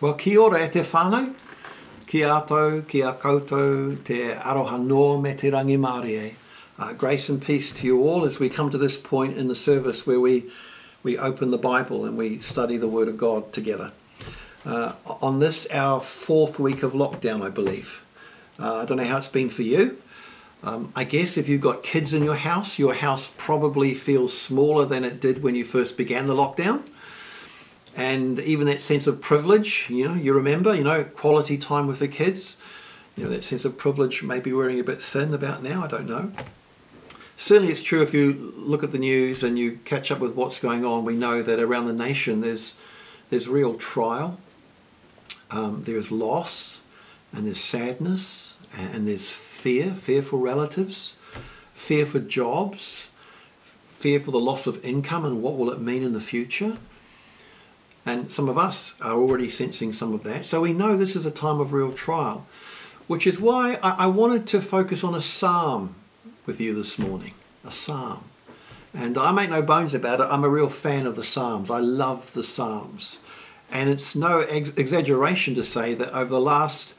[0.00, 1.34] Well, kia ora e te whānau,
[2.06, 6.34] Kia ātou, ki a koutou, te aroha noa me te rangi.
[6.78, 9.54] Uh, grace and peace to you all as we come to this point in the
[9.54, 10.50] service where we,
[11.02, 13.92] we open the Bible and we study the Word of God together.
[14.64, 18.02] Uh, on this, our fourth week of lockdown, I believe.
[18.58, 20.00] Uh, I don't know how it's been for you.
[20.62, 24.86] Um, I guess if you've got kids in your house, your house probably feels smaller
[24.86, 26.84] than it did when you first began the lockdown
[27.96, 31.98] and even that sense of privilege you know you remember you know quality time with
[31.98, 32.56] the kids.
[33.16, 36.08] You know that sense of privilege maybe wearing a bit thin about now i don't
[36.08, 36.32] know.
[37.36, 40.58] Certainly it's true if you look at the news and you catch up with what's
[40.58, 42.74] going on we know that around the nation there's
[43.28, 44.38] there's real trial.
[45.50, 46.80] Um, there's loss
[47.32, 51.16] and there's sadness and there's fear fear for relatives
[51.74, 53.08] fear for jobs
[53.88, 56.78] fear for the loss of income and what will it mean in the future
[58.06, 60.44] and some of us are already sensing some of that.
[60.44, 62.46] So we know this is a time of real trial,
[63.06, 65.94] which is why I, wanted to focus on a psalm
[66.46, 67.34] with you this morning.
[67.64, 68.24] A psalm.
[68.94, 71.70] And I make no bones about it, I'm a real fan of the Psalms.
[71.70, 73.20] I love the Psalms.
[73.70, 76.94] And it's no ex- exaggeration to say that over the last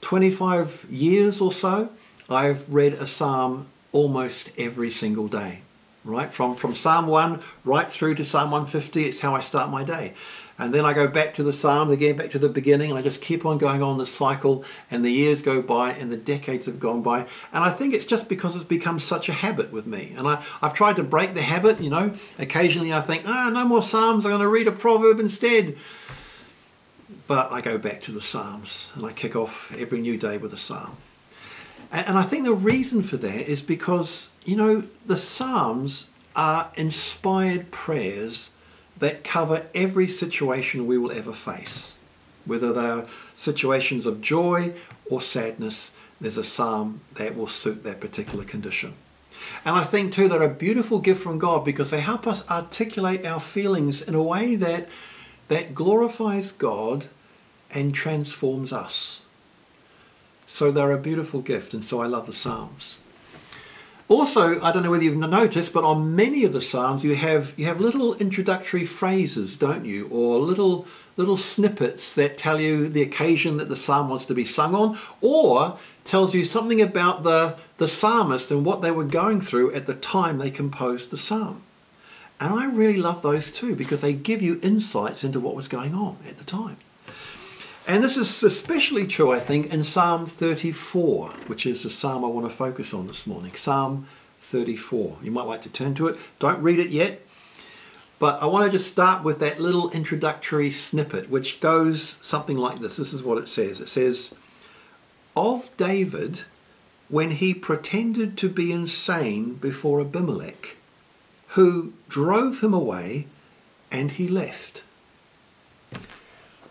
[0.00, 1.90] 25 years or so,
[2.30, 5.60] I've read a Psalm almost every single day
[6.04, 6.32] right?
[6.32, 10.14] From, from Psalm 1 right through to Psalm 150, it's how I start my day.
[10.60, 13.02] And then I go back to the Psalm, again back to the beginning, and I
[13.02, 16.66] just keep on going on the cycle, and the years go by, and the decades
[16.66, 17.20] have gone by.
[17.52, 20.14] And I think it's just because it's become such a habit with me.
[20.16, 22.12] And I, I've tried to break the habit, you know.
[22.40, 25.76] Occasionally I think, ah, no more Psalms, I'm going to read a proverb instead.
[27.28, 30.52] But I go back to the Psalms, and I kick off every new day with
[30.52, 30.96] a Psalm.
[31.90, 37.70] And I think the reason for that is because, you know, the Psalms are inspired
[37.70, 38.50] prayers
[38.98, 41.96] that cover every situation we will ever face.
[42.44, 44.74] Whether they are situations of joy
[45.10, 48.94] or sadness, there's a psalm that will suit that particular condition.
[49.64, 53.24] And I think too they're a beautiful gift from God because they help us articulate
[53.24, 54.88] our feelings in a way that
[55.48, 57.06] that glorifies God
[57.70, 59.22] and transforms us.
[60.48, 62.96] So they're a beautiful gift, and so I love the Psalms.
[64.08, 67.52] Also, I don't know whether you've noticed, but on many of the Psalms you have
[67.58, 70.86] you have little introductory phrases, don't you, or little
[71.18, 74.98] little snippets that tell you the occasion that the psalm wants to be sung on,
[75.20, 79.86] or tells you something about the, the psalmist and what they were going through at
[79.86, 81.60] the time they composed the psalm.
[82.40, 85.92] And I really love those too because they give you insights into what was going
[85.92, 86.78] on at the time.
[87.88, 92.28] And this is especially true, I think, in Psalm 34, which is the psalm I
[92.28, 93.54] want to focus on this morning.
[93.54, 94.06] Psalm
[94.40, 95.16] 34.
[95.22, 96.18] You might like to turn to it.
[96.38, 97.22] Don't read it yet.
[98.18, 102.80] But I want to just start with that little introductory snippet, which goes something like
[102.80, 102.98] this.
[102.98, 104.34] This is what it says it says,
[105.34, 106.42] Of David,
[107.08, 110.76] when he pretended to be insane before Abimelech,
[111.48, 113.28] who drove him away
[113.90, 114.82] and he left.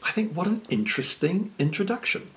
[0.07, 2.29] I think what an interesting introduction.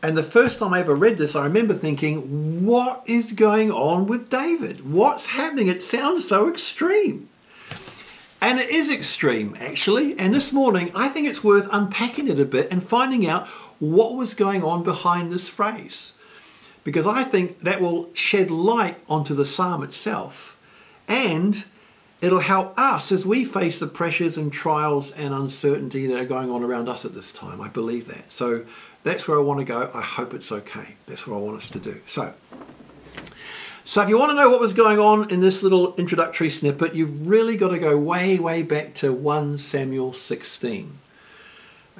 [0.00, 4.06] And the first time I ever read this, I remember thinking, what is going on
[4.06, 4.88] with David?
[4.88, 5.66] What's happening?
[5.66, 7.28] It sounds so extreme.
[8.40, 10.16] And it is extreme, actually.
[10.20, 13.48] And this morning, I think it's worth unpacking it a bit and finding out
[13.80, 16.12] what was going on behind this phrase.
[16.84, 20.56] Because I think that will shed light onto the psalm itself
[21.08, 21.64] and
[22.20, 26.50] It'll help us as we face the pressures and trials and uncertainty that are going
[26.50, 27.60] on around us at this time.
[27.60, 28.32] I believe that.
[28.32, 28.64] So
[29.04, 29.90] that's where I want to go.
[29.94, 30.96] I hope it's okay.
[31.06, 32.00] That's what I want us to do.
[32.06, 32.34] So,
[33.84, 36.94] so if you want to know what was going on in this little introductory snippet,
[36.94, 40.98] you've really got to go way, way back to 1 Samuel 16.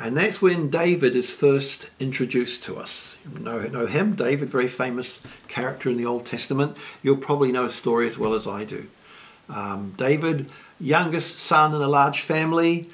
[0.00, 3.16] And that's when David is first introduced to us.
[3.32, 6.76] You know, know him, David, very famous character in the Old Testament.
[7.02, 8.88] You'll probably know his story as well as I do.
[9.48, 10.50] Um, David,
[10.80, 12.88] youngest son in a large family,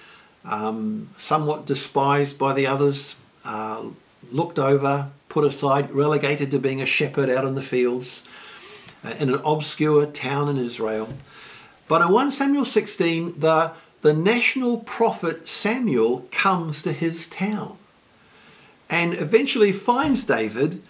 [0.44, 3.84] um, somewhat despised by the others, uh,
[4.30, 8.24] looked over, put aside, relegated to being a shepherd out in the fields
[9.04, 11.12] uh, in an obscure town in Israel.
[11.88, 17.76] But in 1 Samuel 16, the, the national prophet Samuel comes to his town
[18.88, 20.82] and eventually finds David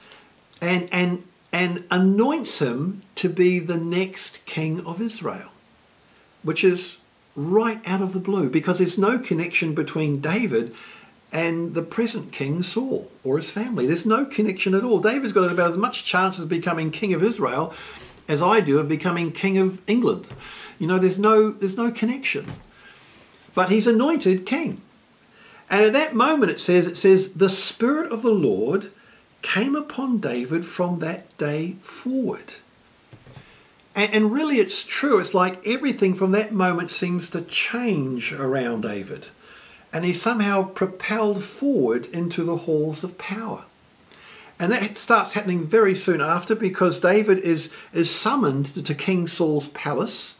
[0.61, 5.51] and, and, and anoints him to be the next king of Israel
[6.45, 6.99] which is
[7.35, 10.73] right out of the blue because there's no connection between David
[11.33, 13.87] and the present king Saul or his family.
[13.87, 15.01] There's no connection at all.
[15.01, 17.75] David's got about as much chance of becoming king of Israel
[18.29, 20.29] as I do of becoming king of England.
[20.79, 22.53] You know, there's no there's no connection.
[23.55, 24.81] But he's anointed king.
[25.71, 28.93] And at that moment, it says, it says, the Spirit of the Lord
[29.43, 32.55] came upon David from that day forward.
[33.95, 35.19] And, and really, it's true.
[35.19, 39.29] It's like everything from that moment seems to change around David.
[39.93, 43.65] And he's somehow propelled forward into the halls of power.
[44.59, 49.69] And that starts happening very soon after because David is, is summoned to King Saul's
[49.69, 50.37] palace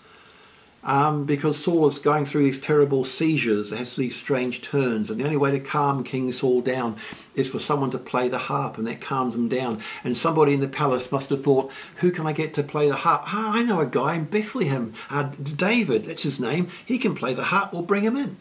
[0.85, 5.25] um, because Saul is going through these terrible seizures, has these strange turns, and the
[5.25, 6.97] only way to calm King Saul down
[7.35, 9.81] is for someone to play the harp, and that calms him down.
[10.05, 12.97] And somebody in the palace must have thought, "Who can I get to play the
[12.97, 13.23] harp?
[13.27, 16.05] Ah, I know a guy in Bethlehem, uh, David.
[16.05, 16.69] That's his name.
[16.85, 17.73] He can play the harp.
[17.73, 18.37] We'll bring him in."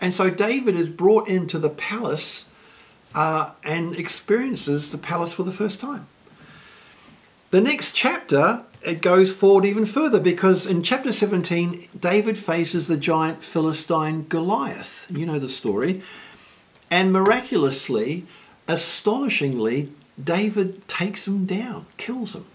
[0.00, 2.44] And so David is brought into the palace
[3.14, 6.06] uh, and experiences the palace for the first time.
[7.50, 12.96] The next chapter it goes forward even further because in chapter 17, David faces the
[12.96, 15.06] giant Philistine Goliath.
[15.10, 16.02] You know the story.
[16.88, 18.26] And miraculously,
[18.68, 22.46] astonishingly, David takes him down, kills him.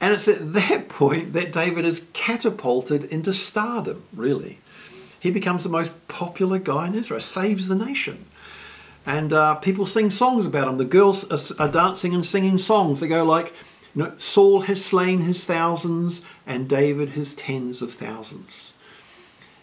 [0.00, 4.60] And it's at that point that David is catapulted into stardom, really.
[5.20, 8.24] He becomes the most popular guy in Israel, saves the nation.
[9.04, 10.78] And uh, people sing songs about him.
[10.78, 13.00] The girls are, are dancing and singing songs.
[13.00, 13.52] They go like,
[13.94, 18.74] no, Saul has slain his thousands and David his tens of thousands.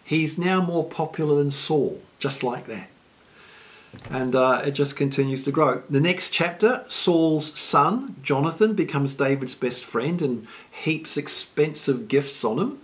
[0.04, 2.90] He's now more popular than Saul, just like that.
[4.10, 5.84] And uh, it just continues to grow.
[5.90, 12.60] The next chapter, Saul's son, Jonathan, becomes David's best friend and heaps expensive gifts on
[12.60, 12.82] him.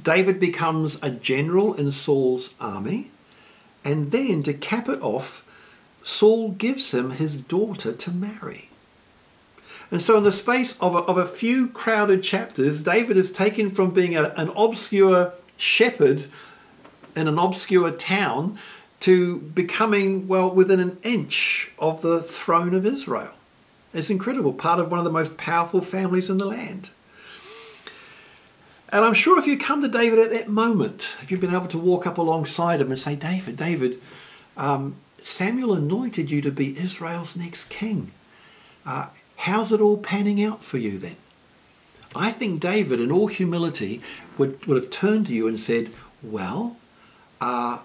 [0.00, 3.10] David becomes a general in Saul's army.
[3.84, 5.44] And then, to cap it off,
[6.08, 8.70] Saul gives him his daughter to marry.
[9.90, 13.70] And so, in the space of a, of a few crowded chapters, David is taken
[13.70, 16.24] from being a, an obscure shepherd
[17.14, 18.58] in an obscure town
[19.00, 23.34] to becoming, well, within an inch of the throne of Israel.
[23.92, 26.88] It's incredible, part of one of the most powerful families in the land.
[28.88, 31.68] And I'm sure if you come to David at that moment, if you've been able
[31.68, 34.00] to walk up alongside him and say, David, David,
[34.56, 38.12] um, Samuel anointed you to be Israel's next king.
[38.86, 39.06] Uh,
[39.42, 41.16] How's it all panning out for you then?
[42.14, 44.02] I think David, in all humility,
[44.36, 45.92] would, would have turned to you and said,
[46.22, 46.76] Well,
[47.40, 47.78] uh,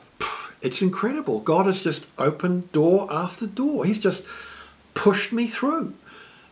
[0.62, 1.42] it's incredible.
[1.42, 3.86] God has just opened door after door.
[3.86, 4.24] He's just
[4.96, 5.94] pushed me through.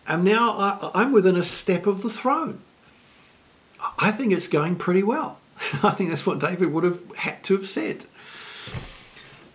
[0.08, 2.62] And now I, I'm within a step of the throne.
[3.98, 5.40] I think it's going pretty well.
[5.84, 8.06] I think that's what David would have had to have said.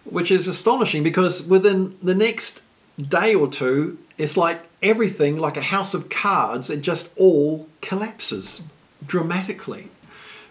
[0.09, 2.63] Which is astonishing because within the next
[3.01, 8.63] day or two, it's like everything, like a house of cards, it just all collapses
[9.05, 9.89] dramatically.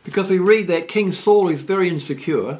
[0.03, 2.59] Because we read that King Saul is very insecure,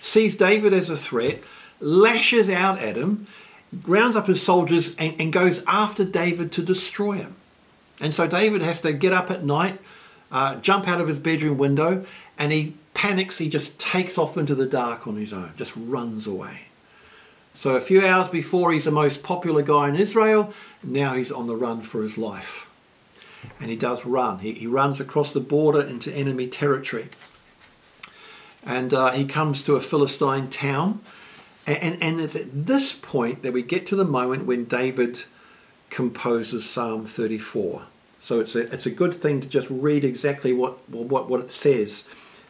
[0.00, 1.42] sees David as a threat,
[1.80, 3.26] lashes out at him,
[3.86, 7.36] rounds up his soldiers, and, and goes after David to destroy him.
[8.00, 9.80] And so David has to get up at night,
[10.30, 12.04] uh, jump out of his bedroom window,
[12.38, 13.38] and he panics.
[13.38, 16.68] He just takes off into the dark on his own, just runs away.
[17.54, 20.52] So a few hours before he's the most popular guy in Israel,
[20.82, 22.68] now he's on the run for his life.
[23.60, 24.40] And he does run.
[24.40, 27.10] He, he runs across the border into enemy territory.
[28.64, 31.00] And uh, he comes to a Philistine town.
[31.66, 35.24] And, and, and it's at this point that we get to the moment when David
[35.90, 37.84] composes Psalm 34.
[38.18, 41.52] So it's a, it's a good thing to just read exactly what, what, what it
[41.52, 42.04] says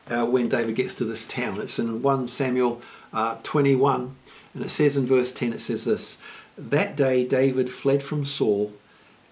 [0.09, 1.61] uh, when David gets to this town.
[1.61, 2.81] It's in 1 Samuel
[3.13, 4.17] uh, 21
[4.55, 6.19] and it says in verse 10, it says this
[6.57, 8.73] That day David fled from Saul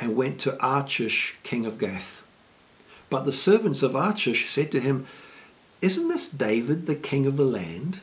[0.00, 2.24] and went to Achish, king of Gath.
[3.08, 5.06] But the servants of Achish said to him,
[5.80, 8.00] Isn't this David, the king of the land?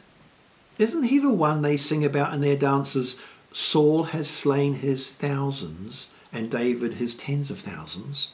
[0.77, 3.17] Isn't he the one they sing about in their dances?
[3.51, 8.29] Saul has slain his thousands and David his tens of thousands.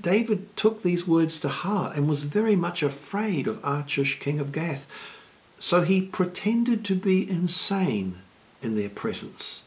[0.00, 4.52] David took these words to heart and was very much afraid of Achish, king of
[4.52, 4.86] Gath.
[5.58, 8.18] So he pretended to be insane
[8.62, 9.64] in their presence.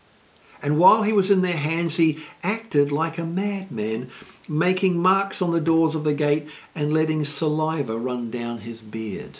[0.61, 4.09] And while he was in their hands, he acted like a madman,
[4.47, 9.39] making marks on the doors of the gate and letting saliva run down his beard.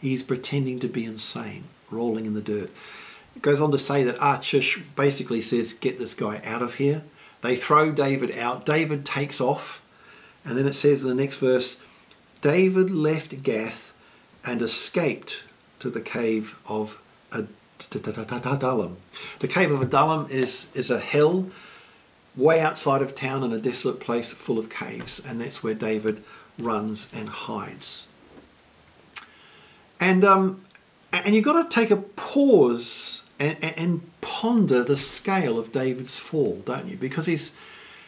[0.00, 2.70] He's pretending to be insane, rolling in the dirt.
[3.36, 7.04] It goes on to say that Achish basically says, Get this guy out of here.
[7.42, 8.66] They throw David out.
[8.66, 9.82] David takes off.
[10.44, 11.76] And then it says in the next verse
[12.40, 13.92] David left Gath
[14.44, 15.42] and escaped
[15.80, 17.00] to the cave of
[17.32, 18.96] Adullam.
[19.38, 21.50] The cave of Adullam is, is a hill
[22.36, 26.22] way outside of town in a desolate place full of caves, and that's where David
[26.56, 28.06] runs and hides.
[30.00, 30.64] And um,
[31.12, 36.62] And you've got to take a pause and, and ponder the scale of David's fall,
[36.64, 36.96] don't you?
[36.96, 37.52] Because he's,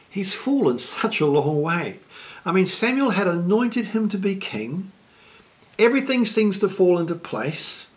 [0.09, 2.01] he's fallen such a long way.
[2.45, 4.93] I mean, Samuel had anointed him to be king.
[5.79, 7.89] Everything seems to fall into place.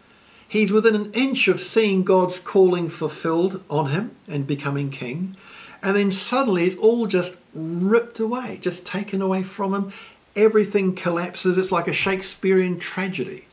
[0.48, 5.36] He's within an inch of seeing God's calling fulfilled on him and becoming king.
[5.82, 9.94] And then suddenly it's all just ripped away, just taken away from him.
[10.36, 11.58] Everything collapses.
[11.58, 13.48] It's like a Shakespearean tragedy.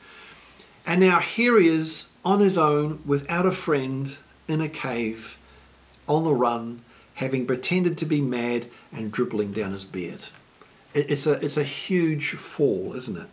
[0.86, 5.38] And now here he is on his own, without a friend, in a cave,
[6.08, 6.82] on the run,
[7.14, 10.24] having pretended to be mad and dribbling down his beard.
[10.92, 13.28] It's a, it's a huge fall, isn't it?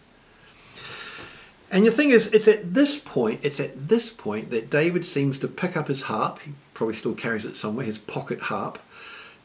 [1.69, 5.37] And the thing is, it's at this point, it's at this point that David seems
[5.39, 6.39] to pick up his harp.
[6.39, 8.79] He probably still carries it somewhere, his pocket harp,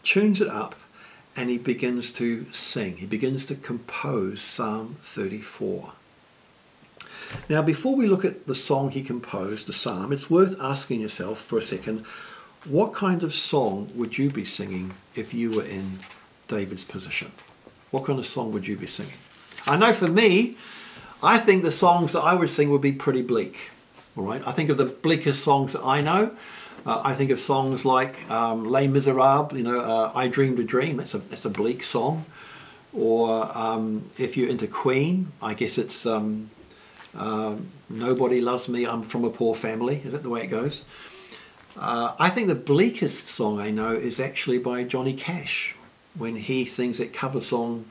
[0.05, 0.77] tunes it up,
[1.35, 2.99] and he begins to sing.
[2.99, 5.95] He begins to compose Psalm 34.
[7.49, 11.41] Now, before we look at the song he composed, the psalm, it's worth asking yourself
[11.41, 12.05] for a second
[12.65, 15.99] what kind of song would you be singing if you were in
[16.47, 17.33] David's position?
[17.91, 19.19] What kind of song would you be singing?
[19.67, 20.57] I know for me,
[21.23, 23.71] I think the songs that I would sing would be pretty bleak.
[24.17, 26.37] All right, I think of the bleakest songs that I know.
[26.85, 30.65] Uh, I think of songs like um, Les Miserables, you know, uh, I Dreamed a
[30.65, 32.27] Dream, that's a, that's a bleak song.
[32.93, 36.51] Or um, if you're into Queen, I guess it's um,
[37.17, 37.57] uh,
[37.89, 40.03] Nobody Loves Me, I'm From a Poor Family.
[40.05, 40.85] Is that the way it goes?
[41.77, 45.75] Uh, I think the bleakest song I know is actually by Johnny Cash
[46.15, 47.87] when he sings that cover song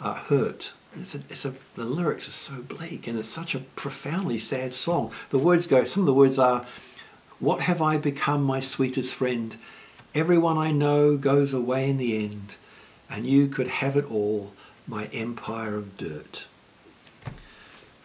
[0.00, 0.72] uh, Hurt.
[1.00, 4.74] It's a, it's a, the lyrics are so bleak and it's such a profoundly sad
[4.74, 5.12] song.
[5.30, 6.66] The words go, some of the words are,
[7.38, 9.56] What have I become, my sweetest friend?
[10.14, 12.56] Everyone I know goes away in the end,
[13.08, 14.52] and you could have it all,
[14.86, 16.44] my empire of dirt.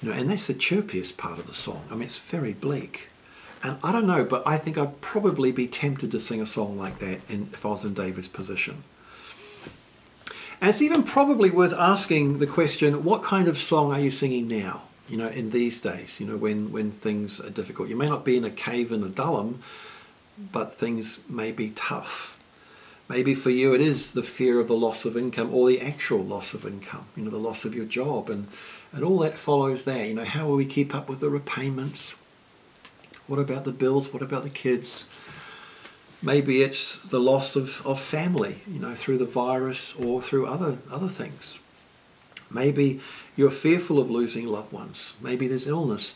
[0.02, 1.86] You know, and that's the chirpiest part of the song.
[1.90, 3.10] I mean, it's very bleak.
[3.64, 6.78] And I don't know, but I think I'd probably be tempted to sing a song
[6.78, 8.84] like that in, if I was in David's position.
[10.62, 14.48] And it's even probably worth asking the question, what kind of song are you singing
[14.48, 14.84] now?
[15.08, 17.90] You know, in these days, you know, when, when things are difficult.
[17.90, 19.62] You may not be in a cave in Adullam,
[20.52, 22.38] but things may be tough.
[23.10, 26.24] Maybe for you it is the fear of the loss of income or the actual
[26.24, 28.48] loss of income, you know, the loss of your job and
[28.92, 30.06] and all that follows there.
[30.06, 32.14] You know, how will we keep up with the repayments?
[33.28, 34.14] What about the bills?
[34.14, 35.06] What about the kids?
[36.22, 40.80] Maybe it's the loss of, of family, you know, through the virus or through other
[40.90, 41.60] other things.
[42.50, 43.02] Maybe
[43.36, 45.14] you're fearful of losing loved ones.
[45.22, 46.16] Maybe there's illness.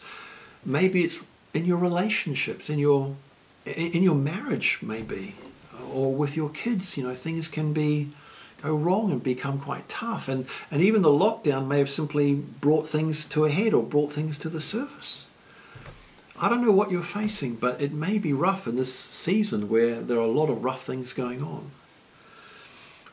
[0.65, 1.19] Maybe it's
[1.53, 3.15] in your relationships, in your
[3.65, 5.35] in your marriage, maybe,
[5.91, 6.97] or with your kids.
[6.97, 8.11] You know, things can be
[8.61, 10.27] go wrong and become quite tough.
[10.27, 14.13] And, and even the lockdown may have simply brought things to a head or brought
[14.13, 15.29] things to the surface.
[16.41, 20.01] I don't know what you're facing, but it may be rough in this season where
[20.01, 21.71] there are a lot of rough things going on.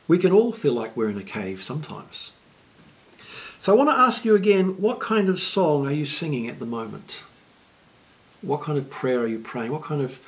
[0.06, 2.32] We can all feel like we're in a cave sometimes.
[3.58, 6.58] So I want to ask you again what kind of song are you singing at
[6.58, 7.22] the moment?
[8.40, 9.72] What kind of prayer are you praying?
[9.72, 10.20] What kind of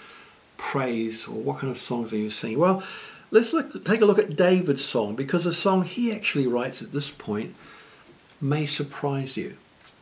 [0.57, 2.59] praise or what kind of songs are you singing?
[2.59, 2.83] Well,
[3.33, 6.93] Let's look, take a look at David's song because the song he actually writes at
[6.93, 7.55] this point
[8.41, 9.57] may surprise you.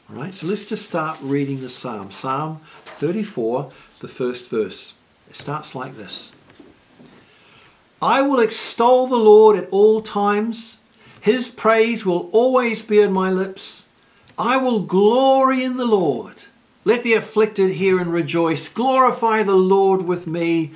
[0.08, 2.10] All right, so let's just start reading the psalm.
[2.10, 3.70] Psalm 34,
[4.00, 4.94] the first verse.
[5.28, 6.32] It starts like this
[8.00, 10.78] I will extol the Lord at all times,
[11.20, 13.86] his praise will always be on my lips.
[14.38, 16.44] I will glory in the Lord.
[16.84, 18.68] Let the afflicted hear and rejoice.
[18.68, 20.72] Glorify the Lord with me.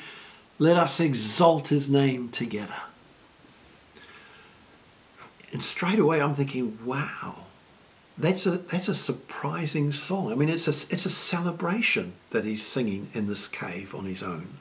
[0.62, 2.82] Let us exalt his name together.
[5.52, 7.46] And straight away I'm thinking, wow,
[8.16, 10.30] that's a that's a surprising song.
[10.30, 14.22] I mean, it's a it's a celebration that he's singing in this cave on his
[14.22, 14.58] own.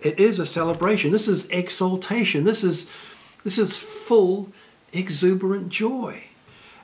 [0.00, 1.12] It is a celebration.
[1.12, 2.44] This is exaltation.
[2.44, 2.86] This is
[3.44, 4.50] this is full
[4.94, 6.28] exuberant joy.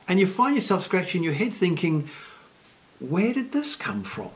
[0.07, 2.11] And you find yourself scratching your head thinking,
[3.01, 4.33] where did this come from?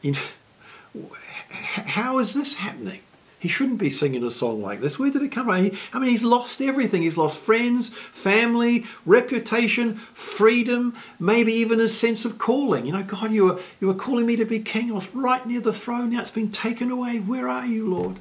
[0.00, 1.08] You know,
[1.50, 3.00] how is this happening?
[3.40, 4.98] He shouldn't be singing a song like this.
[4.98, 5.54] Where did it come from?
[5.54, 7.02] I mean, he's lost everything.
[7.02, 12.84] He's lost friends, family, reputation, freedom, maybe even a sense of calling.
[12.84, 14.90] You know, God, you were, you were calling me to be king.
[14.90, 16.10] I was right near the throne.
[16.10, 17.20] Now it's been taken away.
[17.20, 18.18] Where are you, Lord?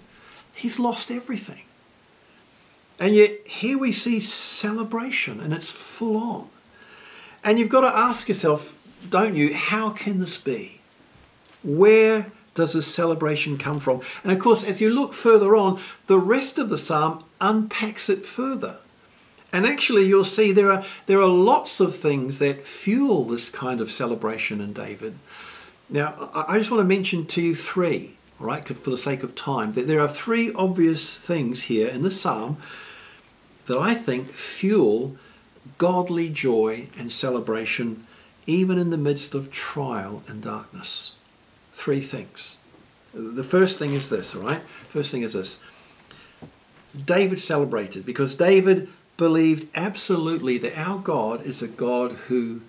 [0.54, 1.64] He's lost everything.
[3.00, 6.50] And yet here we see celebration and it's full on.
[7.44, 8.78] And you've got to ask yourself,
[9.10, 10.82] don't you, how can this be?
[11.64, 14.02] Where does this celebration come from?
[14.24, 18.26] And of course, as you look further on, the rest of the psalm unpacks it
[18.26, 18.80] further.
[19.54, 23.80] And actually, you'll see there are, there are lots of things that fuel this kind
[23.80, 25.18] of celebration in David.
[25.90, 29.36] Now, I just want to mention to you three, all right, for the sake of
[29.36, 32.58] time, that there are three obvious things here in the psalm
[33.68, 35.16] that I think fuel
[35.78, 38.06] godly joy and celebration
[38.46, 41.12] even in the midst of trial and darkness.
[41.78, 42.58] Three things.
[43.14, 44.64] The first thing is this, all right?
[44.90, 45.60] First thing is this.
[47.06, 52.62] David celebrated because David believed absolutely that our God is a God who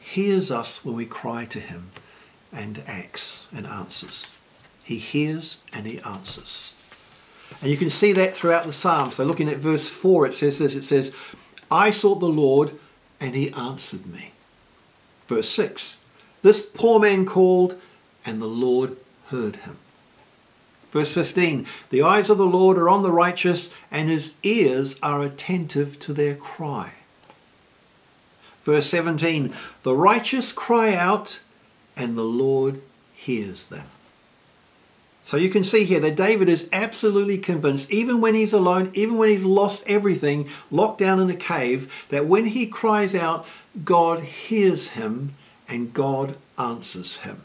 [0.00, 1.92] hears us when we cry to him
[2.52, 4.32] and acts and answers.
[4.82, 6.74] He hears and he answers.
[7.62, 9.14] And you can see that throughout the Psalms.
[9.14, 11.12] So looking at verse 4, it says this it says,
[11.70, 12.72] I sought the Lord
[13.20, 14.32] and he answered me.
[15.28, 15.98] Verse 6,
[16.42, 17.80] this poor man called
[18.26, 18.96] and the Lord
[19.28, 19.78] heard him.
[20.92, 25.22] Verse 15, the eyes of the Lord are on the righteous and his ears are
[25.22, 26.94] attentive to their cry.
[28.64, 31.40] Verse 17, the righteous cry out
[31.96, 32.82] and the Lord
[33.14, 33.86] hears them.
[35.22, 39.16] So you can see here that David is absolutely convinced, even when he's alone, even
[39.16, 43.44] when he's lost everything, locked down in a cave, that when he cries out,
[43.84, 45.34] God hears him
[45.68, 47.42] and God answers him.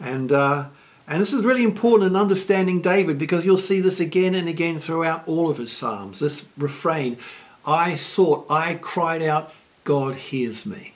[0.00, 0.68] And, uh,
[1.06, 4.78] and this is really important in understanding David because you'll see this again and again
[4.78, 6.20] throughout all of his Psalms.
[6.20, 7.18] This refrain
[7.66, 9.52] I sought, I cried out,
[9.84, 10.94] God hears me.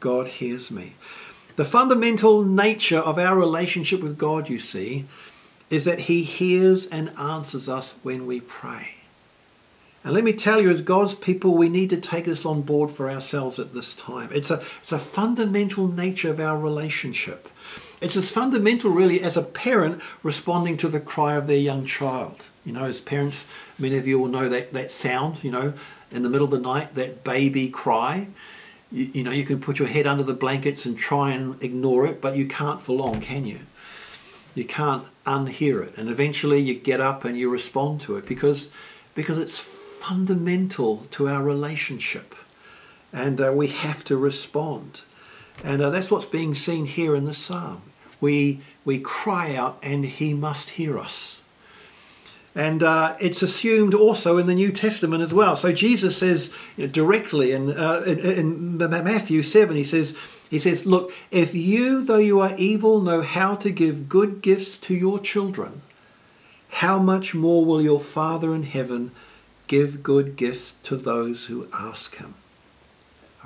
[0.00, 0.94] God hears me.
[1.56, 5.06] The fundamental nature of our relationship with God, you see,
[5.70, 8.96] is that He hears and answers us when we pray.
[10.02, 12.90] And let me tell you, as God's people, we need to take this on board
[12.90, 14.28] for ourselves at this time.
[14.32, 17.48] It's a, it's a fundamental nature of our relationship.
[18.00, 22.44] It's as fundamental, really, as a parent responding to the cry of their young child.
[22.64, 23.46] You know, as parents,
[23.78, 25.74] many of you will know that, that sound, you know,
[26.10, 28.28] in the middle of the night, that baby cry
[28.94, 32.06] you, you know, you can put your head under the blankets and try and ignore
[32.06, 33.60] it, but you can't for long, can you?
[34.54, 35.98] You can't unhear it.
[35.98, 38.70] And eventually you get up and you respond to it because,
[39.14, 42.34] because it's fundamental to our relationship.
[43.12, 45.00] And uh, we have to respond.
[45.62, 47.82] And uh, that's what's being seen here in the psalm.
[48.20, 51.42] We, we cry out and he must hear us.
[52.54, 55.56] And uh, it's assumed also in the New Testament as well.
[55.56, 60.16] So Jesus says you know, directly in, uh, in, in, Matthew 7, he says,
[60.48, 64.76] he says, Look, if you, though you are evil, know how to give good gifts
[64.78, 65.82] to your children,
[66.68, 69.10] how much more will your Father in heaven
[69.66, 72.34] give good gifts to those who ask him?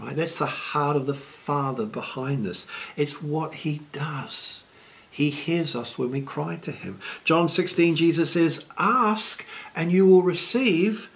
[0.01, 2.67] Right, that's the heart of the Father behind this.
[2.97, 4.63] It's what he does.
[5.11, 7.01] He hears us when we cry to him.
[7.25, 11.11] John 16, Jesus says, Ask and you will receive,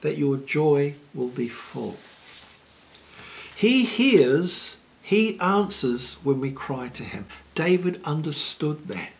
[0.00, 1.96] that your joy will be full.
[3.54, 7.26] He hears, he answers when we cry to him.
[7.54, 9.12] David understood that.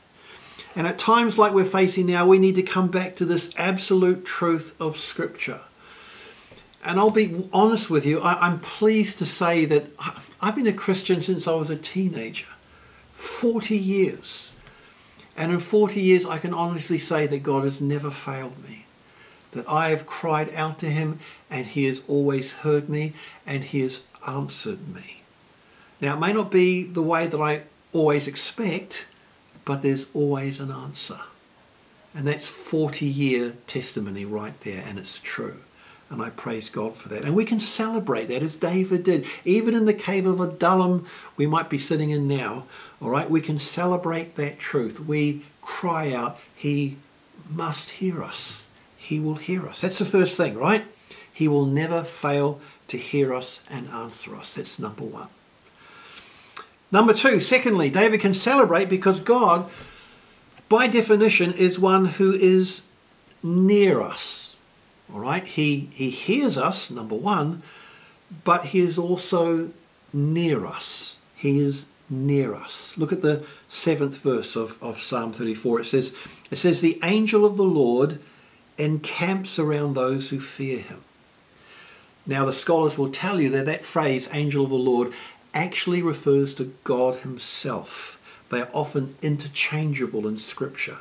[0.75, 4.25] And at times like we're facing now, we need to come back to this absolute
[4.25, 5.61] truth of Scripture.
[6.85, 9.87] And I'll be honest with you, I, am pleased to say that
[10.41, 12.47] I've been a Christian since I was a teenager.
[13.15, 14.53] 40 years.
[15.37, 18.85] And in 40 years, I can honestly say that God has never failed me.
[19.53, 23.15] That I have cried out to him and he has always heard me
[23.47, 25.23] and he has answered me.
[26.01, 29.07] Now, it may not be the way that I always expect,
[29.65, 31.21] but there's always an answer.
[32.15, 35.61] And that's 40 year testimony right there, and it's true.
[36.15, 37.25] And I praise God for that.
[37.25, 39.27] And we can celebrate that as David did.
[39.45, 42.67] Even in the cave of Adullam we might be sitting in now,
[43.03, 45.01] all right, we can celebrate that truth.
[45.01, 46.99] We cry out, He
[47.51, 48.67] must hear us.
[48.97, 49.81] He will hear us.
[49.81, 50.85] That's the first thing, right?
[51.33, 54.55] He will never fail to hear us and answer us.
[54.55, 55.29] That's number one.
[56.93, 59.69] Number two, secondly, David can celebrate because God,
[60.69, 62.83] by definition, is one who is
[63.43, 64.44] near us.
[65.15, 67.63] All right, he, he hears us, number one,
[68.43, 69.71] but he is also
[70.13, 71.19] near us.
[71.37, 72.95] He is near us.
[72.97, 75.83] Look at the seventh verse of, of Psalm 34.
[75.83, 76.17] It says,
[76.51, 78.19] it says, The angel of the Lord
[78.77, 81.05] encamps around those who fear him.
[82.27, 85.13] Now, the scholars will tell you that that phrase, angel of the Lord,
[85.53, 88.19] actually refers to God himself.
[88.51, 90.99] They are often interchangeable in Scripture.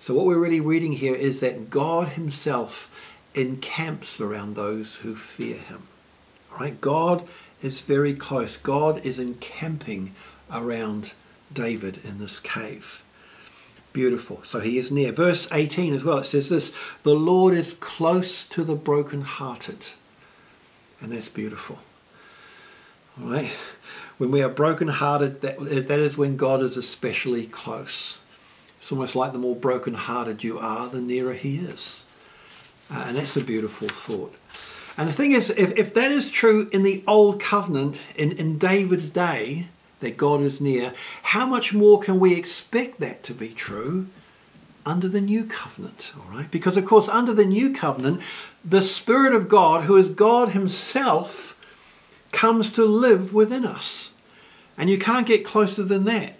[0.00, 2.90] So, what we're really reading here is that God himself
[3.34, 5.88] encamps around those who fear him.
[6.58, 6.80] Right?
[6.80, 7.26] God
[7.62, 8.56] is very close.
[8.56, 10.14] God is encamping
[10.52, 11.12] around
[11.52, 13.02] David in this cave.
[13.92, 14.40] Beautiful.
[14.44, 15.12] So he is near.
[15.12, 19.90] Verse 18 as well, it says this The Lord is close to the brokenhearted.
[21.00, 21.78] And that's beautiful.
[23.20, 23.50] All right?
[24.18, 28.18] When we are brokenhearted, that, that is when God is especially close.
[28.78, 32.06] It's almost like the more brokenhearted you are, the nearer He is.
[32.90, 34.34] Uh, and that's a beautiful thought.
[34.96, 38.58] And the thing is, if, if that is true in the Old Covenant, in, in
[38.58, 39.68] David's day,
[40.00, 40.92] that God is near,
[41.22, 44.08] how much more can we expect that to be true
[44.84, 46.12] under the New Covenant?
[46.16, 46.50] All right?
[46.50, 48.20] Because, of course, under the New Covenant,
[48.64, 51.56] the Spirit of God, who is God Himself,
[52.32, 54.14] comes to live within us.
[54.76, 56.34] And you can't get closer than that.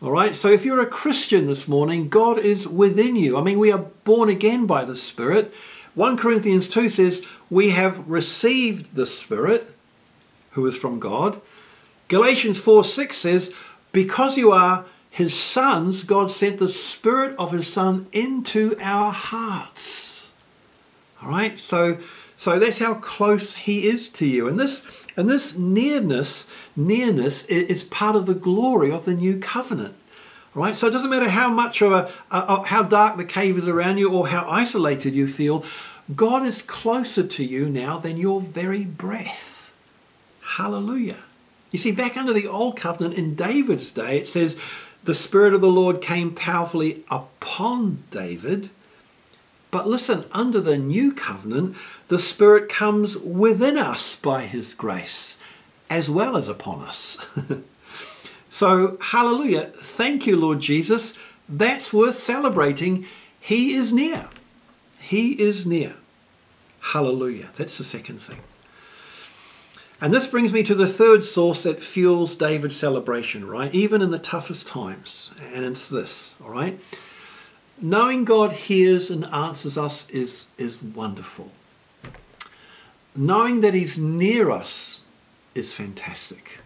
[0.00, 3.36] All right, so if you're a Christian this morning, God is within you.
[3.36, 5.52] I mean, we are born again by the Spirit.
[5.96, 9.74] 1 Corinthians 2 says, We have received the Spirit,
[10.52, 11.40] who is from God.
[12.06, 13.52] Galatians 4 6 says,
[13.90, 20.28] Because you are his sons, God sent the Spirit of his Son into our hearts.
[21.20, 21.98] All right, so
[22.36, 24.46] so that's how close he is to you.
[24.46, 24.82] And this
[25.18, 29.96] and this nearness, nearness is part of the glory of the new covenant.
[30.54, 30.76] Right?
[30.76, 33.98] So it doesn't matter how much of a, a, how dark the cave is around
[33.98, 35.64] you or how isolated you feel,
[36.14, 39.72] God is closer to you now than your very breath.
[40.56, 41.18] Hallelujah.
[41.70, 44.56] You see, back under the old covenant in David's day, it says,
[45.04, 48.70] the Spirit of the Lord came powerfully upon David.
[49.70, 51.76] But listen, under the new covenant,
[52.08, 55.36] the Spirit comes within us by His grace
[55.90, 57.18] as well as upon us.
[58.58, 59.66] So, hallelujah.
[59.66, 61.14] Thank you, Lord Jesus.
[61.48, 63.06] That's worth celebrating.
[63.38, 64.30] He is near.
[64.98, 65.94] He is near.
[66.80, 67.50] Hallelujah.
[67.56, 68.40] That's the second thing.
[70.00, 73.72] And this brings me to the third source that fuels David's celebration, right?
[73.72, 75.30] Even in the toughest times.
[75.54, 76.80] And it's this, all right?
[77.80, 81.52] Knowing God hears and answers us is, is wonderful.
[83.14, 85.00] Knowing that He's near us
[85.54, 86.60] is fantastic.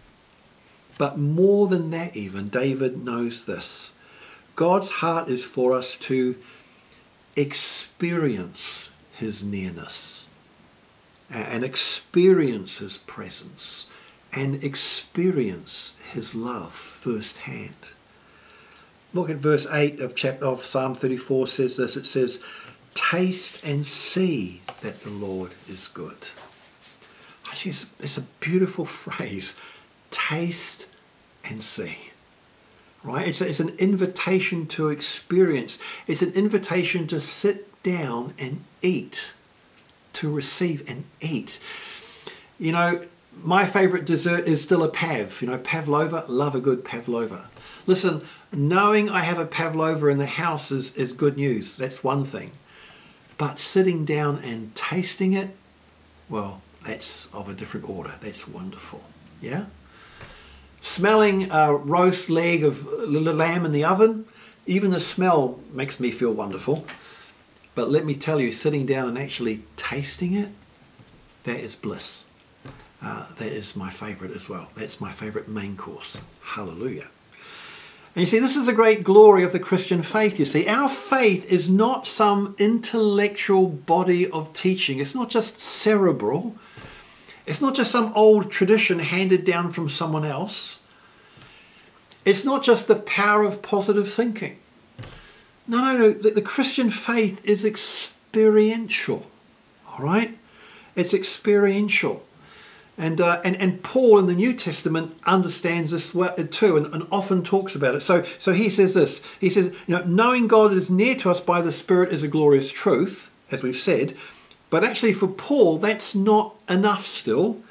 [0.97, 3.93] But more than that, even, David knows this
[4.55, 6.35] God's heart is for us to
[7.35, 10.27] experience his nearness
[11.29, 13.87] and experience his presence
[14.31, 17.73] and experience his love firsthand.
[19.13, 22.39] Look at verse 8 of chapter of Psalm 34 says this it says
[22.95, 26.29] taste and see that the Lord is good.
[27.51, 29.55] It's, it's a beautiful phrase
[30.09, 30.87] taste
[31.43, 31.97] and see.
[33.03, 33.27] Right?
[33.27, 35.77] It's, it's an invitation to experience.
[36.07, 39.33] It's an invitation to sit down and eat,
[40.13, 41.59] to receive and eat.
[42.57, 43.05] You know,
[43.41, 45.41] my favorite dessert is still a pav.
[45.41, 47.49] You know, pavlova, love a good pavlova.
[47.85, 51.75] Listen, knowing I have a pavlova in the house is, is good news.
[51.75, 52.51] That's one thing.
[53.37, 55.55] But sitting down and tasting it,
[56.29, 58.13] well, that's of a different order.
[58.21, 59.03] That's wonderful.
[59.41, 59.65] Yeah?
[60.81, 64.25] Smelling a roast leg of lamb in the oven,
[64.65, 66.85] even the smell makes me feel wonderful.
[67.75, 70.49] But let me tell you, sitting down and actually tasting it,
[71.43, 72.25] that is bliss.
[73.01, 74.69] Uh, that is my favorite as well.
[74.75, 76.21] That's my favorite main course.
[76.41, 77.07] Hallelujah.
[78.15, 80.37] And you see, this is the great glory of the Christian faith.
[80.37, 86.55] You see, our faith is not some intellectual body of teaching, it's not just cerebral,
[87.45, 90.79] it's not just some old tradition handed down from someone else.
[92.25, 94.59] It's not just the power of positive thinking.
[95.67, 96.11] No, no, no.
[96.11, 99.29] The, the Christian faith is experiential.
[99.89, 100.37] All right?
[100.95, 102.23] It's experiential.
[102.97, 107.43] And, uh, and, and Paul in the New Testament understands this too and, and often
[107.43, 108.01] talks about it.
[108.01, 111.41] So, so he says this He says, you know, knowing God is near to us
[111.41, 114.15] by the Spirit is a glorious truth, as we've said.
[114.69, 117.61] But actually, for Paul, that's not enough still.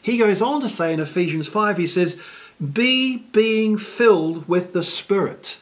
[0.00, 2.16] He goes on to say in Ephesians 5, he says,
[2.72, 5.58] Be being filled with the Spirit.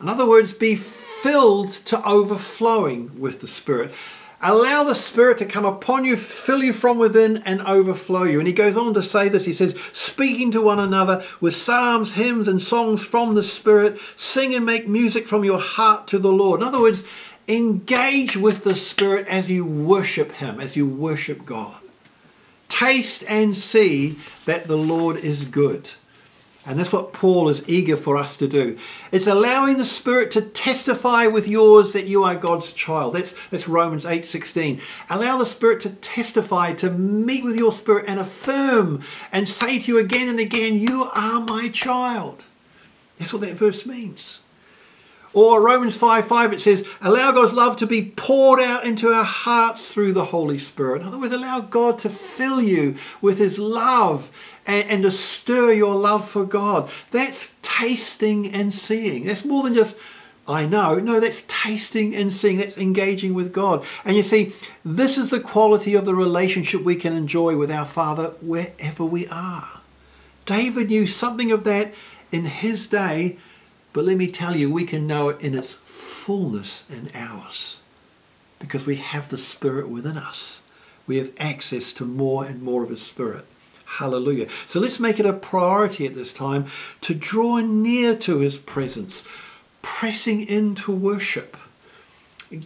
[0.00, 3.92] In other words, be filled to overflowing with the Spirit.
[4.44, 8.40] Allow the Spirit to come upon you, fill you from within, and overflow you.
[8.40, 12.14] And he goes on to say this he says, Speaking to one another with psalms,
[12.14, 16.32] hymns, and songs from the Spirit, sing and make music from your heart to the
[16.32, 16.60] Lord.
[16.60, 17.04] In other words,
[17.48, 21.80] Engage with the Spirit as you worship Him, as you worship God.
[22.68, 25.90] Taste and see that the Lord is good.
[26.64, 28.78] And that's what Paul is eager for us to do.
[29.10, 33.14] It's allowing the Spirit to testify with yours that you are God's child.
[33.14, 34.80] That's, that's Romans 8 16.
[35.10, 39.86] Allow the Spirit to testify, to meet with your spirit and affirm and say to
[39.88, 42.44] you again and again, You are my child.
[43.18, 44.42] That's what that verse means.
[45.34, 49.24] Or Romans 5 5, it says, allow God's love to be poured out into our
[49.24, 51.00] hearts through the Holy Spirit.
[51.00, 54.30] In other words, allow God to fill you with His love
[54.66, 56.90] and, and to stir your love for God.
[57.10, 59.24] That's tasting and seeing.
[59.24, 59.96] That's more than just,
[60.46, 60.96] I know.
[60.96, 62.58] No, that's tasting and seeing.
[62.58, 63.84] That's engaging with God.
[64.04, 67.86] And you see, this is the quality of the relationship we can enjoy with our
[67.86, 69.80] Father wherever we are.
[70.44, 71.94] David knew something of that
[72.30, 73.38] in his day
[73.92, 77.80] but let me tell you, we can know it in its fullness in ours
[78.58, 80.62] because we have the Spirit within us.
[81.06, 83.44] We have access to more and more of His Spirit.
[83.98, 84.48] Hallelujah.
[84.66, 86.66] So let's make it a priority at this time
[87.02, 89.24] to draw near to His presence,
[89.82, 91.56] pressing into worship.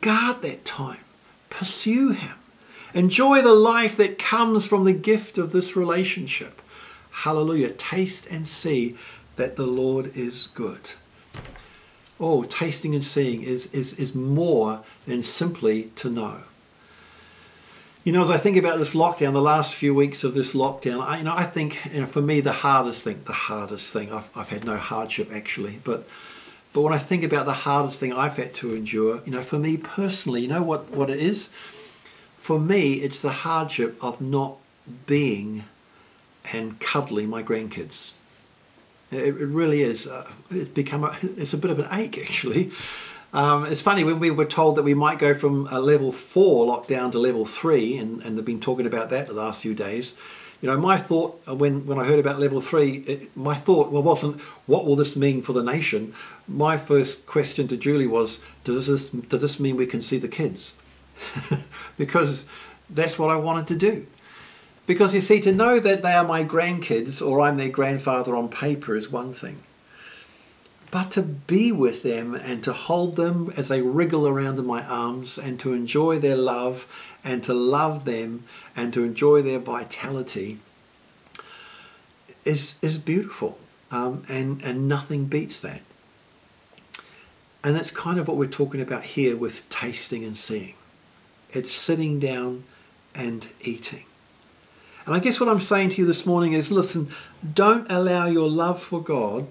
[0.00, 1.00] Guard that time.
[1.50, 2.36] Pursue Him.
[2.94, 6.62] Enjoy the life that comes from the gift of this relationship.
[7.10, 7.72] Hallelujah.
[7.72, 8.96] Taste and see
[9.36, 10.90] that the Lord is good
[12.18, 16.42] oh, tasting and seeing is, is, is more than simply to know.
[18.06, 21.04] You know, as I think about this lockdown, the last few weeks of this lockdown,
[21.04, 24.12] I, you know, I think, you know, for me, the hardest thing, the hardest thing,
[24.12, 26.06] I've, I've had no hardship actually, but,
[26.72, 29.58] but when I think about the hardest thing I've had to endure, you know, for
[29.58, 31.50] me personally, you know what, what it is?
[32.36, 34.58] For me, it's the hardship of not
[35.06, 35.64] being
[36.52, 38.12] and cuddling my grandkids.
[39.10, 40.06] It, it really is.
[40.06, 42.70] Uh, it's become a, it's a bit of an ache actually.
[43.32, 46.66] Um, it's funny when we were told that we might go from a level four
[46.66, 50.14] lockdown to level three, and, and they've been talking about that the last few days.
[50.62, 53.90] You know, my thought uh, when, when I heard about level three, it, my thought
[53.90, 56.14] well wasn't what will this mean for the nation.
[56.48, 60.28] My first question to Julie was, does this does this mean we can see the
[60.28, 60.72] kids?
[61.98, 62.46] because
[62.88, 64.06] that's what I wanted to do.
[64.86, 68.48] Because you see, to know that they are my grandkids or I'm their grandfather on
[68.48, 69.58] paper is one thing.
[70.90, 74.84] But to be with them and to hold them as they wriggle around in my
[74.84, 76.86] arms and to enjoy their love
[77.24, 78.44] and to love them
[78.74, 80.60] and to enjoy their vitality
[82.44, 83.58] is, is beautiful.
[83.90, 85.82] Um, and, and nothing beats that.
[87.62, 90.74] And that's kind of what we're talking about here with tasting and seeing.
[91.50, 92.64] It's sitting down
[93.14, 94.04] and eating.
[95.04, 97.10] And I guess what I'm saying to you this morning is listen,
[97.54, 99.46] don't allow your love for God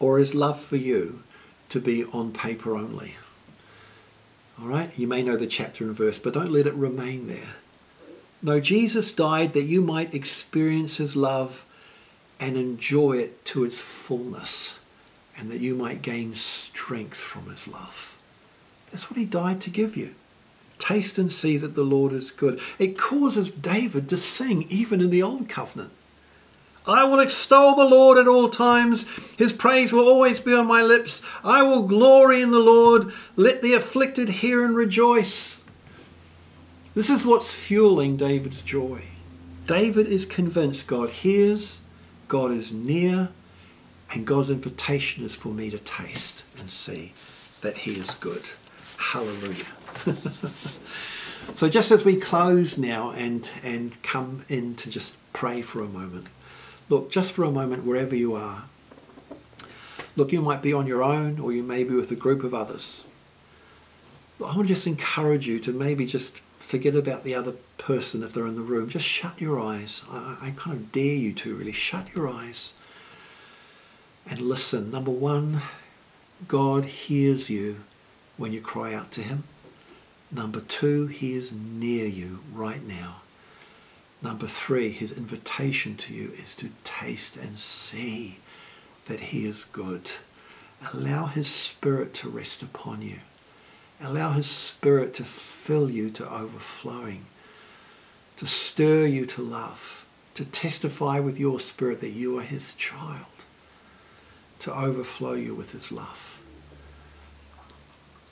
[0.00, 1.22] or his love for you
[1.68, 3.14] to be on paper only.
[4.60, 4.98] All right?
[4.98, 7.56] You may know the chapter and verse, but don't let it remain there.
[8.42, 11.64] No, Jesus died that you might experience his love
[12.40, 14.78] and enjoy it to its fullness,
[15.36, 18.16] and that you might gain strength from his love.
[18.90, 20.14] That's what he died to give you.
[20.78, 22.58] Taste and see that the Lord is good.
[22.78, 25.92] It causes David to sing even in the Old Covenant.
[26.90, 29.06] I will extol the Lord at all times.
[29.36, 31.22] His praise will always be on my lips.
[31.44, 33.12] I will glory in the Lord.
[33.36, 35.60] Let the afflicted hear and rejoice.
[36.94, 39.04] This is what's fueling David's joy.
[39.68, 41.82] David is convinced God hears,
[42.26, 43.28] God is near,
[44.12, 47.12] and God's invitation is for me to taste and see
[47.60, 48.42] that He is good.
[48.96, 49.66] Hallelujah.
[51.54, 55.88] so just as we close now and and come in to just pray for a
[55.88, 56.26] moment,
[56.90, 58.64] look just for a moment wherever you are.
[60.16, 62.52] Look, you might be on your own or you may be with a group of
[62.52, 63.04] others.
[64.38, 68.32] I want to just encourage you to maybe just forget about the other person if
[68.32, 68.88] they're in the room.
[68.88, 70.02] Just shut your eyes.
[70.10, 72.74] I, I kind of dare you to really shut your eyes
[74.28, 74.90] and listen.
[74.90, 75.62] Number one,
[76.48, 77.84] God hears you
[78.36, 79.44] when you cry out to him.
[80.32, 83.22] Number two, he is near you right now.
[84.22, 88.38] Number three, his invitation to you is to taste and see
[89.06, 90.10] that he is good.
[90.92, 93.20] Allow his spirit to rest upon you.
[94.02, 97.26] Allow his spirit to fill you to overflowing,
[98.36, 103.26] to stir you to love, to testify with your spirit that you are his child,
[104.60, 106.30] to overflow you with his love.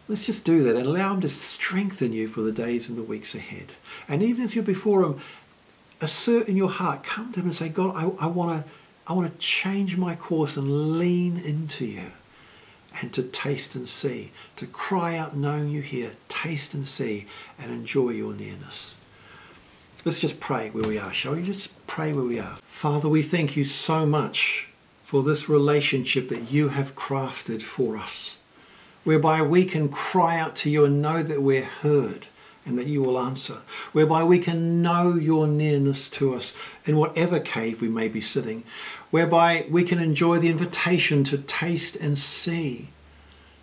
[0.08, 3.02] Let's just do that and allow Him to strengthen you for the days and the
[3.02, 3.74] weeks ahead.
[4.08, 5.20] And even as you're before Him,
[6.00, 8.70] assert in your heart, come to Him and say, God, I, I want to
[9.06, 12.12] I want to change my course and lean into you
[13.00, 17.26] and to taste and see, to cry out knowing you hear, taste and see,
[17.58, 18.98] and enjoy your nearness.
[20.04, 21.42] Let's just pray where we are, shall we?
[21.42, 22.58] Just pray where we are.
[22.68, 24.68] Father, we thank you so much
[25.04, 28.36] for this relationship that you have crafted for us
[29.04, 32.26] whereby we can cry out to you and know that we're heard
[32.68, 33.58] and that you will answer,
[33.92, 36.52] whereby we can know your nearness to us
[36.84, 38.62] in whatever cave we may be sitting,
[39.10, 42.90] whereby we can enjoy the invitation to taste and see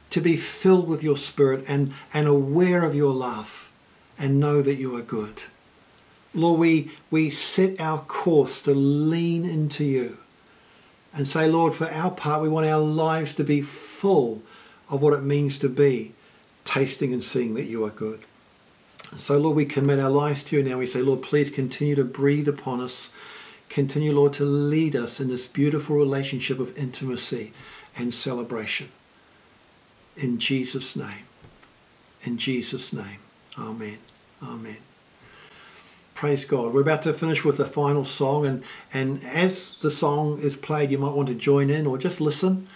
[0.10, 3.70] to be filled with your spirit and, and aware of your love
[4.18, 5.44] and know that you are good.
[6.34, 10.18] Lord, we, we set our course to lean into you
[11.14, 14.42] and say, Lord, for our part, we want our lives to be full
[14.90, 16.14] of what it means to be
[16.66, 18.26] tasting and seeing that you are good.
[19.18, 20.78] So, Lord, we commit our lives to you now.
[20.78, 23.12] We say, Lord, please continue to breathe upon us.
[23.70, 27.54] Continue, Lord, to lead us in this beautiful relationship of intimacy
[27.98, 28.90] and celebration.
[30.18, 31.26] In Jesus' name.
[32.24, 33.20] In Jesus' name.
[33.58, 34.00] Amen.
[34.44, 34.78] Amen.
[36.14, 36.74] Praise God.
[36.74, 38.64] We're about to finish with the final song, and,
[38.94, 42.68] and as the song is played, you might want to join in or just listen.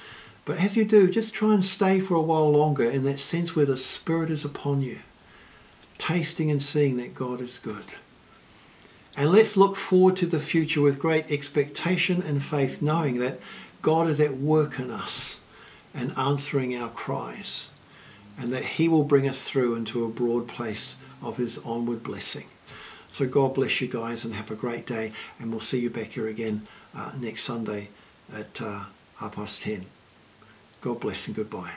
[0.44, 3.56] But as you do, just try and stay for a while longer in that sense
[3.56, 5.00] where the Spirit is upon you,
[6.00, 7.94] tasting and seeing that God is good.
[9.16, 13.40] And let's look forward to the future with great expectation and faith, knowing that
[13.82, 15.42] God is at work in us
[15.94, 17.70] and answering our cries,
[18.38, 22.46] and that He will bring us through into a broad place of His onward blessing.
[23.10, 26.14] So God bless you guys and have a great day, and we'll see you back
[26.14, 27.90] here again uh, next Sunday
[28.34, 28.86] at uh,
[29.16, 29.86] half past ten.
[30.82, 31.74] God bless and goodbye.